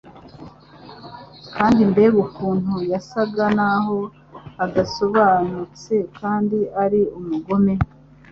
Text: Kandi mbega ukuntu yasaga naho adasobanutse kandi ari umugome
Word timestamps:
Kandi 1.55 1.79
mbega 1.91 2.17
ukuntu 2.27 2.73
yasaga 2.91 3.45
naho 3.57 3.99
adasobanutse 4.65 5.93
kandi 6.19 6.59
ari 6.83 7.01
umugome 7.19 7.73